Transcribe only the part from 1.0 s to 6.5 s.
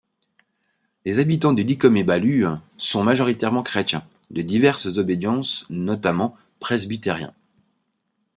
Les habitants de Dikome-Balue sont majoritairement chrétiens, de diverses obédiences, notamment